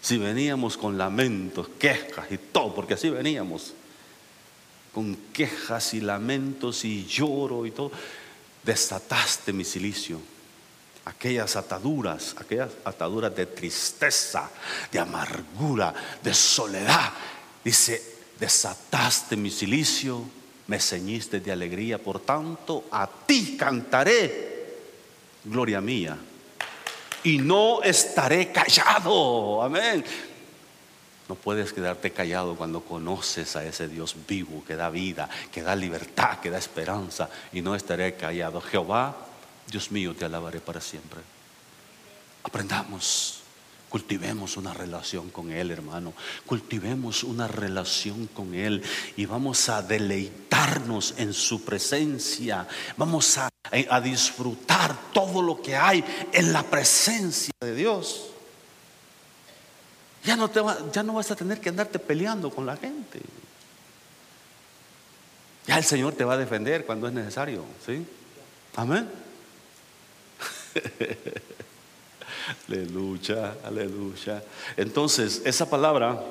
[0.02, 3.74] Si veníamos con lamentos, quejas y todo, porque así veníamos,
[4.92, 7.92] con quejas y lamentos y lloro y todo
[8.62, 10.20] desataste mi silicio.
[11.04, 14.50] Aquellas ataduras, aquellas ataduras de tristeza,
[14.92, 17.12] de amargura, de soledad.
[17.64, 20.24] Dice, desataste mi silicio,
[20.66, 21.98] me ceñiste de alegría.
[21.98, 24.78] Por tanto, a ti cantaré,
[25.44, 26.16] gloria mía.
[27.22, 29.62] Y no estaré callado.
[29.62, 30.02] Amén.
[31.28, 35.76] No puedes quedarte callado cuando conoces a ese Dios vivo que da vida, que da
[35.76, 37.28] libertad, que da esperanza.
[37.52, 38.60] Y no estaré callado.
[38.60, 39.14] Jehová,
[39.70, 41.20] Dios mío, te alabaré para siempre.
[42.42, 43.39] Aprendamos.
[43.90, 46.14] Cultivemos una relación con Él, hermano.
[46.46, 48.84] Cultivemos una relación con Él
[49.16, 52.68] y vamos a deleitarnos en su presencia.
[52.96, 53.50] Vamos a,
[54.00, 58.28] disfrutar todo lo que hay en la presencia de Dios.
[60.24, 60.60] Ya no, te
[60.92, 63.20] ya no vas a tener que andarte peleando con la gente.
[65.66, 67.64] Ya el Señor te va a defender cuando es necesario.
[67.84, 68.06] ¿Sí?
[68.76, 69.10] Amén.
[72.68, 74.42] aleluya, aleluya.
[74.76, 76.22] Entonces, esa palabra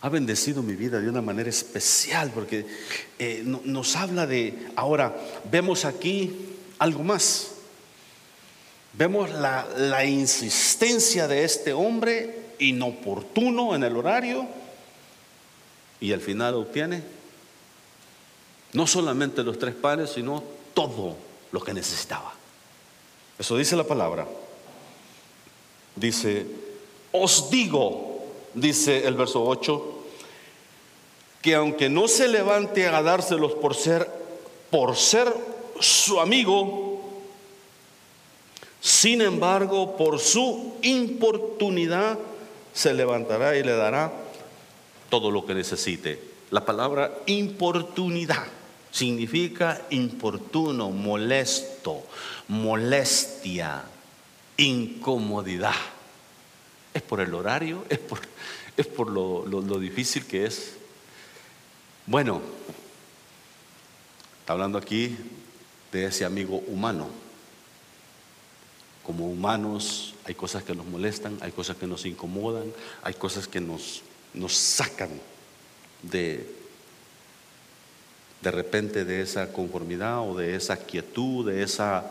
[0.00, 2.66] ha bendecido mi vida de una manera especial porque
[3.18, 5.16] eh, nos habla de, ahora,
[5.50, 6.32] vemos aquí
[6.78, 7.52] algo más.
[8.92, 14.46] Vemos la, insistencia de este hombre inoportuno en el horario
[16.00, 17.02] y al final obtiene
[18.72, 21.16] no solamente los tres panes, sino todo
[21.52, 22.32] lo que necesitaba.
[23.38, 24.26] Eso dice la palabra.
[25.96, 26.46] Dice,
[27.12, 28.22] os digo,
[28.54, 29.94] dice el verso 8,
[31.40, 34.08] que aunque no se levante a dárselos por ser,
[34.70, 35.32] por ser
[35.80, 36.96] su amigo,
[38.80, 42.18] sin embargo, por su importunidad
[42.72, 44.12] se levantará y le dará
[45.08, 46.20] todo lo que necesite.
[46.50, 48.44] La palabra importunidad
[48.90, 52.02] significa importuno, molesto,
[52.48, 53.84] molestia,
[54.56, 55.74] incomodidad.
[56.94, 58.20] Es por el horario, es por,
[58.76, 60.74] es por lo, lo difícil que es.
[62.06, 62.40] Bueno,
[64.40, 65.16] está hablando aquí
[65.92, 67.26] de ese amigo humano
[69.06, 72.72] como humanos hay cosas que nos molestan, hay cosas que nos incomodan,
[73.04, 74.02] hay cosas que nos,
[74.34, 75.10] nos sacan
[76.02, 76.44] de,
[78.42, 82.10] de repente de esa conformidad o de esa quietud, de esa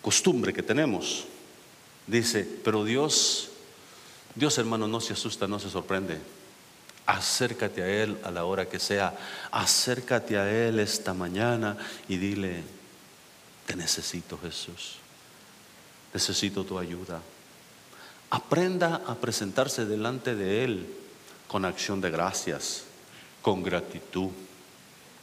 [0.00, 1.26] costumbre que tenemos.
[2.06, 3.50] Dice, pero Dios,
[4.34, 6.18] Dios hermano no se asusta, no se sorprende.
[7.06, 9.14] Acércate a Él a la hora que sea,
[9.50, 11.76] acércate a Él esta mañana
[12.08, 12.62] y dile,
[13.66, 15.02] te necesito Jesús
[16.12, 17.20] necesito tu ayuda.
[18.30, 20.86] Aprenda a presentarse delante de Él
[21.48, 22.84] con acción de gracias,
[23.42, 24.30] con gratitud.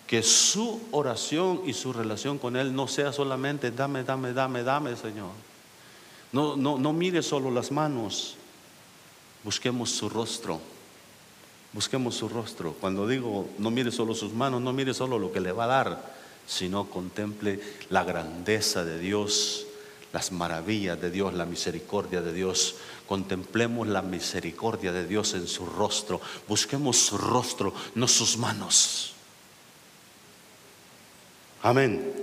[0.08, 4.96] Que su oración y su relación con Él no sea solamente dame, dame, dame, dame,
[4.96, 5.30] Señor.
[6.32, 8.36] No, no, no mire solo las manos,
[9.44, 10.60] busquemos su rostro.
[11.72, 12.74] Busquemos su rostro.
[12.74, 15.68] Cuando digo no mire solo sus manos, no mire solo lo que le va a
[15.68, 16.16] dar,
[16.48, 19.68] sino contemple la grandeza de Dios
[20.12, 22.76] las maravillas de Dios, la misericordia de Dios.
[23.08, 26.20] Contemplemos la misericordia de Dios en su rostro.
[26.48, 29.14] Busquemos su rostro, no sus manos.
[31.62, 32.14] Amén.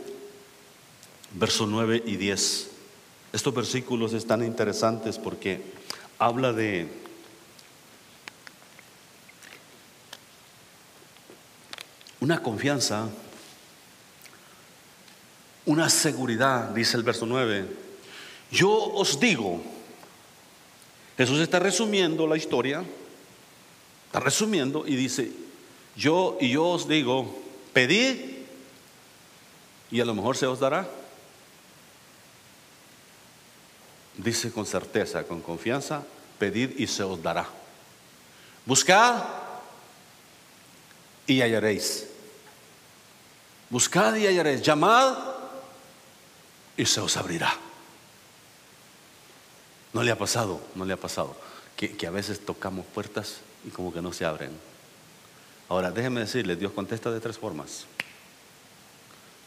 [1.33, 2.71] Verso 9 y 10.
[3.37, 5.61] Estos versículos están interesantes porque
[6.19, 6.89] habla de
[12.21, 13.11] una confianza
[15.67, 17.67] una seguridad, dice el verso 9.
[18.51, 19.61] Yo os digo,
[21.19, 22.83] Jesús está resumiendo la historia,
[24.07, 25.31] está resumiendo y dice,
[25.95, 27.39] yo y yo os digo,
[27.75, 28.17] pedid
[29.91, 30.89] y a lo mejor se os dará.
[34.17, 36.03] Dice con certeza, con confianza,
[36.39, 37.47] pedid y se os dará.
[38.65, 39.23] Buscad
[41.27, 42.07] y hallaréis.
[43.69, 45.17] Buscad y hallaréis, llamad
[46.77, 47.55] y se os abrirá.
[49.93, 51.37] No le ha pasado, no le ha pasado,
[51.77, 54.51] que, que a veces tocamos puertas y como que no se abren.
[55.69, 57.87] Ahora, déjeme decirle, Dios contesta de tres formas.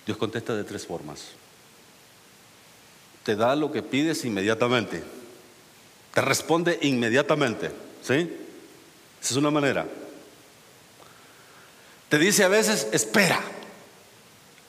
[0.05, 1.29] Dios contesta de tres formas.
[3.29, 5.03] Te da lo que pides inmediatamente.
[6.15, 7.69] Te responde inmediatamente.
[8.01, 8.27] ¿Sí?
[9.21, 9.85] Esa es una manera.
[12.09, 13.39] Te dice a veces, espera,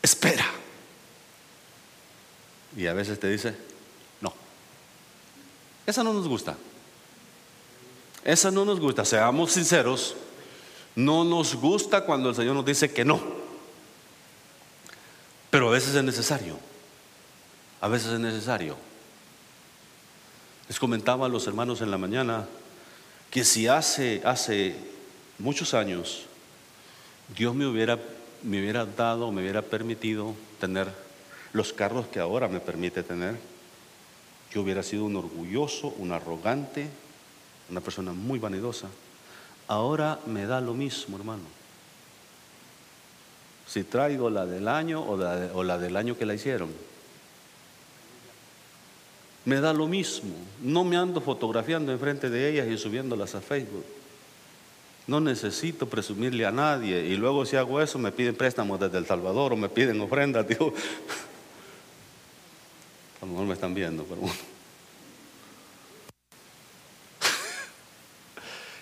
[0.02, 0.44] espera.
[2.76, 3.54] Y a veces te dice,
[4.20, 4.34] no.
[5.86, 6.54] Esa no nos gusta.
[8.22, 9.06] Esa no nos gusta.
[9.06, 10.16] Seamos sinceros.
[10.94, 13.22] No nos gusta cuando el Señor nos dice que no.
[15.48, 16.68] Pero a veces es necesario.
[17.80, 18.76] A veces es necesario.
[20.68, 22.46] Les comentaba a los hermanos en la mañana
[23.30, 24.74] que si hace, hace
[25.38, 26.26] muchos años
[27.36, 27.98] Dios me hubiera,
[28.42, 30.88] me hubiera dado, me hubiera permitido tener
[31.52, 33.36] los carros que ahora me permite tener,
[34.52, 36.88] yo hubiera sido un orgulloso, un arrogante,
[37.70, 38.88] una persona muy vanidosa.
[39.68, 41.44] Ahora me da lo mismo, hermano.
[43.66, 46.70] Si traigo la del año o la, o la del año que la hicieron.
[49.50, 50.30] Me da lo mismo.
[50.62, 53.84] No me ando fotografiando enfrente de ellas y subiéndolas a Facebook.
[55.08, 57.04] No necesito presumirle a nadie.
[57.06, 60.46] Y luego si hago eso me piden préstamos desde El Salvador o me piden ofrendas.
[60.48, 60.72] Digo,
[63.20, 64.20] a lo mejor me están viendo, pero.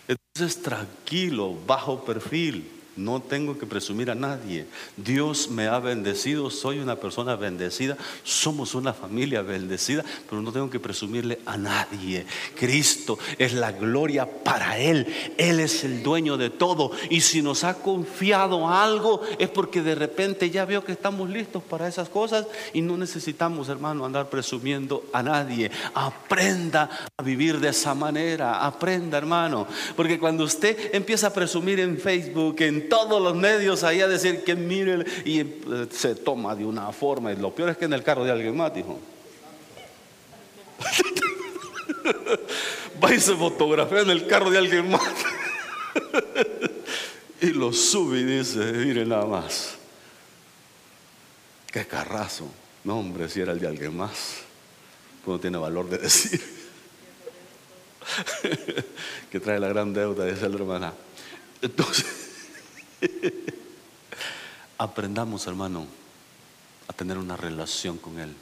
[0.37, 2.78] Entonces tranquilo, bajo perfil.
[2.99, 4.67] No tengo que presumir a nadie.
[4.97, 10.69] Dios me ha bendecido, soy una persona bendecida, somos una familia bendecida, pero no tengo
[10.69, 12.27] que presumirle a nadie.
[12.57, 15.07] Cristo es la gloria para Él.
[15.37, 16.91] Él es el dueño de todo.
[17.09, 21.63] Y si nos ha confiado algo es porque de repente ya veo que estamos listos
[21.63, 25.71] para esas cosas y no necesitamos, hermano, andar presumiendo a nadie.
[25.95, 28.67] Aprenda a vivir de esa manera.
[28.67, 29.69] Aprenda, hermano.
[29.95, 34.45] Porque cuando usted empieza a presumir en Facebook, en todos los medios ahí a decir
[34.45, 37.33] que mire y eh, se toma de una forma.
[37.33, 38.99] Y lo peor es que en el carro de alguien más, dijo.
[43.03, 45.03] Va y se fotografía en el carro de alguien más.
[47.41, 49.77] y lo sube y dice, mire nada más.
[51.71, 52.49] Qué carrazo.
[52.85, 54.39] No, hombre, si era el de alguien más.
[55.25, 56.59] Pues no tiene valor de decir.
[59.31, 60.93] que trae la gran deuda, dice la hermana.
[61.61, 62.28] Entonces,
[64.79, 65.87] Aprendamos, hermano,
[66.87, 68.35] a tener una relación con Él.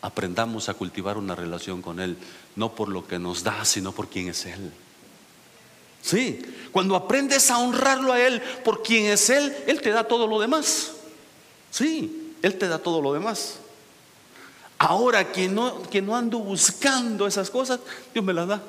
[0.00, 2.16] Aprendamos a cultivar una relación con Él,
[2.56, 4.72] no por lo que nos da, sino por quién es Él.
[6.02, 6.40] Sí,
[6.70, 10.38] cuando aprendes a honrarlo a Él por quién es Él, Él te da todo lo
[10.40, 10.92] demás.
[11.70, 13.58] Sí, Él te da todo lo demás.
[14.78, 17.80] Ahora que no, que no ando buscando esas cosas,
[18.14, 18.62] Dios me las da.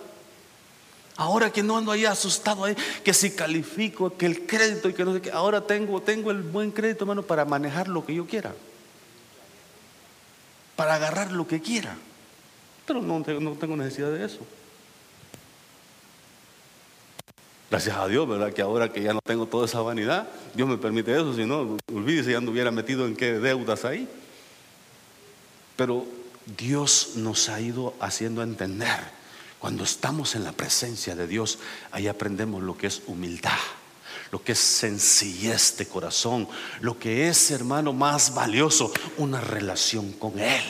[1.20, 5.04] Ahora que no ando ahí asustado ahí, que si califico, que el crédito y que
[5.04, 8.26] no sé qué, ahora tengo, tengo el buen crédito, hermano, para manejar lo que yo
[8.26, 8.56] quiera.
[10.78, 11.98] Para agarrar lo que quiera.
[12.86, 14.40] Pero no, no tengo necesidad de eso.
[17.70, 18.54] Gracias a Dios, ¿verdad?
[18.54, 21.76] Que ahora que ya no tengo toda esa vanidad, Dios me permite eso, si no,
[21.94, 24.08] olvídese, ya no hubiera metido en qué deudas ahí.
[25.76, 26.06] Pero
[26.58, 29.19] Dios nos ha ido haciendo entender
[29.60, 31.60] cuando estamos en la presencia de Dios,
[31.92, 33.60] ahí aprendemos lo que es humildad,
[34.32, 36.48] lo que es sencillez de corazón,
[36.80, 40.64] lo que es, hermano, más valioso, una relación con Él.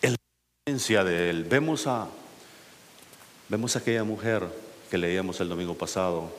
[0.00, 0.18] En la
[0.64, 2.08] presencia de Él, vemos a,
[3.50, 4.48] vemos a aquella mujer
[4.90, 6.32] que leíamos el domingo pasado,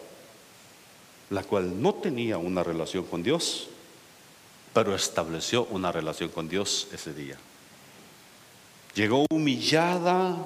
[1.29, 3.67] la cual no tenía una relación con Dios,
[4.73, 7.37] pero estableció una relación con Dios ese día.
[8.95, 10.37] Llegó humillada,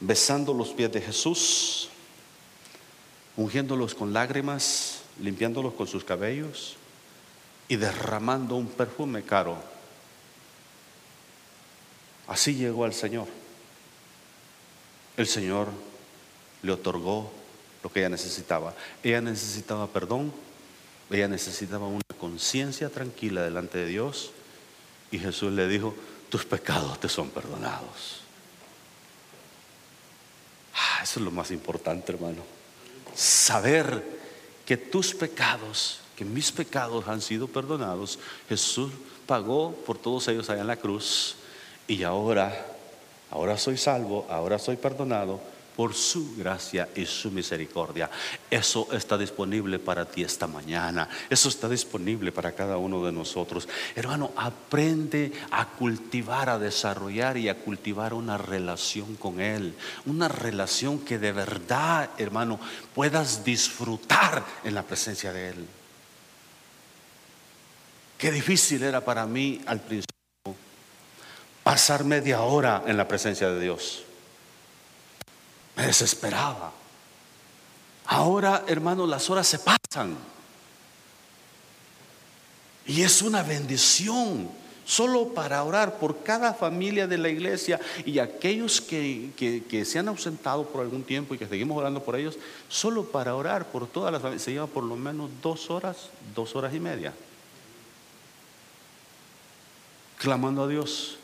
[0.00, 1.88] besando los pies de Jesús,
[3.36, 6.76] ungiéndolos con lágrimas, limpiándolos con sus cabellos
[7.68, 9.56] y derramando un perfume caro.
[12.26, 13.28] Así llegó al Señor.
[15.16, 15.68] El Señor
[16.62, 17.30] le otorgó
[17.84, 18.74] lo que ella necesitaba.
[19.02, 20.32] Ella necesitaba perdón,
[21.10, 24.32] ella necesitaba una conciencia tranquila delante de Dios
[25.10, 25.94] y Jesús le dijo,
[26.30, 28.20] tus pecados te son perdonados.
[30.74, 32.42] Ah, eso es lo más importante, hermano.
[33.14, 34.02] Saber
[34.64, 38.18] que tus pecados, que mis pecados han sido perdonados.
[38.48, 38.92] Jesús
[39.26, 41.34] pagó por todos ellos allá en la cruz
[41.88, 42.66] y ahora,
[43.30, 45.40] ahora soy salvo, ahora soy perdonado,
[45.76, 48.10] por su gracia y su misericordia.
[48.50, 51.08] Eso está disponible para ti esta mañana.
[51.28, 53.68] Eso está disponible para cada uno de nosotros.
[53.94, 59.74] Hermano, aprende a cultivar, a desarrollar y a cultivar una relación con Él.
[60.06, 62.60] Una relación que de verdad, hermano,
[62.94, 65.66] puedas disfrutar en la presencia de Él.
[68.18, 70.10] Qué difícil era para mí al principio
[71.62, 74.04] pasar media hora en la presencia de Dios.
[75.86, 76.72] Desesperaba.
[78.06, 80.16] Ahora, hermano, las horas se pasan.
[82.86, 84.50] Y es una bendición
[84.84, 90.08] solo para orar por cada familia de la iglesia y aquellos que, que, se han
[90.08, 92.36] ausentado por algún tiempo y que seguimos orando por ellos,
[92.68, 94.42] solo para orar por todas las familias.
[94.42, 97.14] Se lleva por lo menos dos horas, dos horas y media.
[100.18, 101.19] Clamando a Dios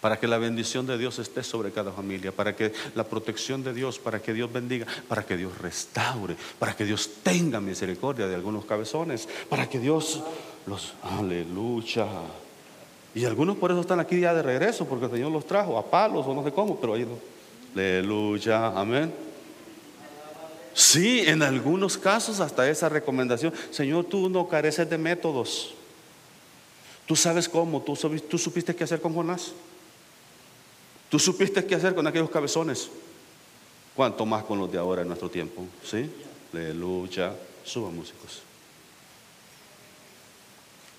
[0.00, 3.74] para que la bendición de Dios esté sobre cada familia, para que la protección de
[3.74, 8.34] Dios, para que Dios bendiga, para que Dios restaure, para que Dios tenga misericordia de
[8.34, 10.22] algunos cabezones, para que Dios
[10.66, 12.06] los, aleluya.
[13.14, 15.90] Y algunos por eso están aquí ya de regreso, porque el Señor los trajo a
[15.90, 17.06] palos o no sé cómo, pero ahí,
[17.74, 19.12] aleluya, amén.
[20.72, 25.74] Sí, en algunos casos hasta esa recomendación, Señor, tú no careces de métodos.
[27.06, 27.94] Tú sabes cómo, tú,
[28.28, 29.52] tú supiste qué hacer con Jonás.
[31.10, 32.88] Tú supiste qué hacer con aquellos cabezones.
[33.94, 35.66] Cuanto más con los de ahora en nuestro tiempo.
[35.84, 36.08] ¿Sí?
[36.54, 37.34] Aleluya.
[37.64, 38.42] Suba músicos.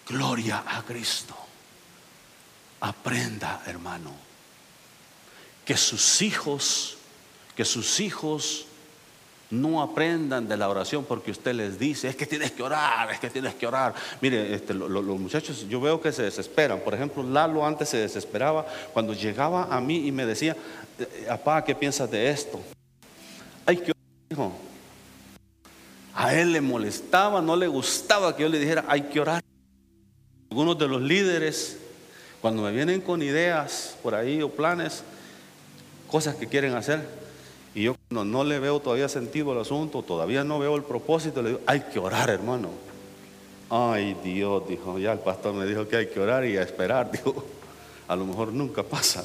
[0.07, 1.33] Gloria a Cristo.
[2.81, 4.11] Aprenda, hermano,
[5.63, 6.97] que sus hijos,
[7.55, 8.65] que sus hijos
[9.51, 13.19] no aprendan de la oración porque usted les dice, es que tienes que orar, es
[13.19, 13.93] que tienes que orar.
[14.21, 16.79] Mire, este, los muchachos, yo veo que se desesperan.
[16.79, 20.55] Por ejemplo, Lalo antes se desesperaba cuando llegaba a mí y me decía,
[20.97, 22.61] eh, papá, ¿qué piensas de esto?
[23.65, 23.91] Hay que
[24.33, 24.51] orar,
[26.15, 29.43] A él le molestaba, no le gustaba que yo le dijera, hay que orar.
[30.49, 31.77] Algunos de los líderes,
[32.41, 35.03] cuando me vienen con ideas por ahí o planes,
[36.09, 37.07] cosas que quieren hacer,
[37.73, 41.41] y yo no, no le veo todavía sentido al asunto, todavía no veo el propósito,
[41.41, 42.69] le digo, hay que orar, hermano.
[43.69, 47.09] Ay, Dios, dijo, ya el pastor me dijo que hay que orar y a esperar,
[47.13, 47.45] dijo,
[48.07, 49.23] a lo mejor nunca pasa.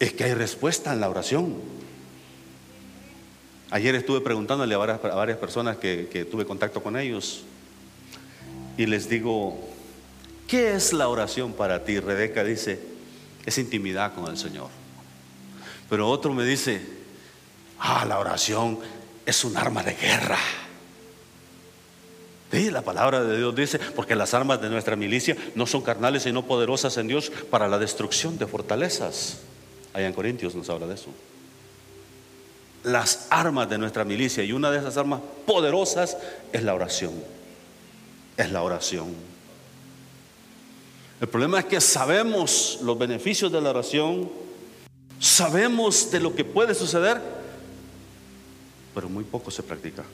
[0.00, 1.56] Es que hay respuesta en la oración.
[3.70, 7.42] Ayer estuve preguntándole a varias, personas que, que tuve contacto con ellos
[8.78, 9.58] y les digo,
[10.46, 12.00] ¿qué es la oración para ti?
[12.00, 12.80] Rebeca dice,
[13.48, 14.68] es intimidad con el Señor.
[15.88, 16.80] Pero otro me dice,
[17.78, 18.78] ah, la oración
[19.24, 20.38] es un arma de guerra.
[22.50, 26.22] Sí, la palabra de Dios dice, porque las armas de nuestra milicia no son carnales
[26.22, 29.38] sino poderosas en Dios para la destrucción de fortalezas.
[29.92, 31.10] Allá en Corintios nos habla de eso.
[32.84, 36.16] Las armas de nuestra milicia y una de esas armas poderosas
[36.52, 37.12] es la oración.
[38.36, 39.14] Es la oración.
[41.20, 44.30] El problema es que sabemos los beneficios de la oración,
[45.18, 47.20] sabemos de lo que puede suceder,
[48.94, 50.04] pero muy poco se practica.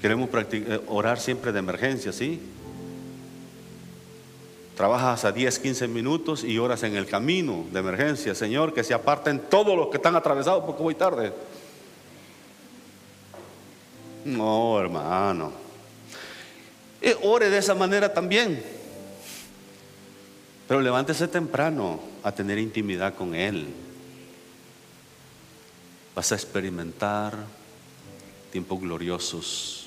[0.00, 2.40] Queremos eh, orar siempre de emergencia, ¿sí?
[4.76, 8.34] Trabajas a 10, 15 minutos y oras en el camino de emergencia.
[8.34, 11.32] Señor, que se aparten todos los que están atravesados porque voy tarde.
[14.24, 15.61] No, hermano.
[17.22, 18.62] Ore de esa manera también.
[20.68, 23.66] Pero levántese temprano a tener intimidad con Él.
[26.14, 27.34] Vas a experimentar
[28.52, 29.86] tiempos gloriosos.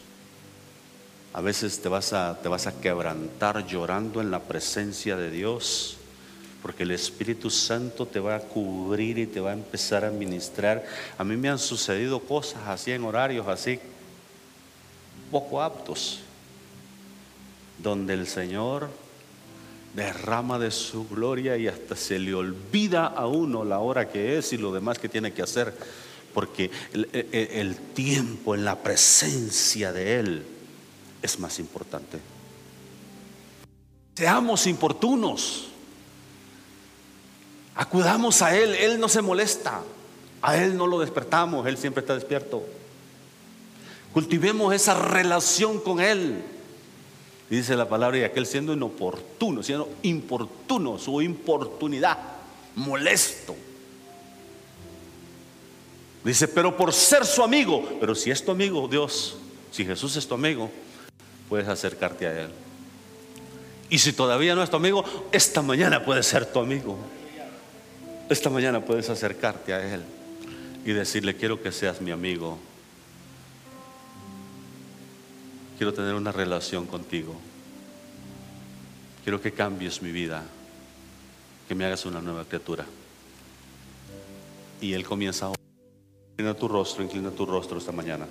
[1.34, 5.98] A veces te vas a, te vas a quebrantar llorando en la presencia de Dios,
[6.62, 10.86] porque el Espíritu Santo te va a cubrir y te va a empezar a ministrar.
[11.18, 13.80] A mí me han sucedido cosas así en horarios así
[15.32, 16.25] poco aptos
[17.78, 18.90] donde el Señor
[19.96, 24.52] derrama de su gloria y hasta se le olvida a uno la hora que es
[24.52, 25.74] y lo demás que tiene que hacer,
[26.34, 30.46] porque el, tiempo en la presencia de Él
[31.22, 32.20] es más importante.
[34.16, 35.68] Seamos importunos,
[37.74, 39.82] acudamos a Él, Él no se molesta,
[40.42, 42.66] a Él no lo despertamos, Él siempre está despierto.
[44.14, 46.44] Cultivemos esa relación con Él
[47.50, 52.18] dice la palabra, y aquel siendo inoportuno, siendo importuno, su importunidad,
[52.76, 53.56] molesto.
[56.24, 59.38] Dice, pero por ser su amigo, pero si es tu amigo, Dios,
[59.72, 60.72] si Jesús es tu amigo,
[61.48, 62.50] puedes acercarte a Él.
[63.90, 66.98] Y si todavía no es tu amigo, esta mañana puede ser tu amigo.
[68.28, 70.02] Esta mañana puedes acercarte a Él
[70.84, 72.58] y decirle, quiero que seas mi amigo.
[75.78, 77.36] Quiero tener una relación contigo.
[79.24, 80.44] Quiero que cambies mi vida,
[81.68, 82.86] que me hagas una nueva criatura.
[84.80, 85.54] Y Él comienza a...
[86.32, 88.28] Inclina tu rostro, inclina tu rostro esta mañana.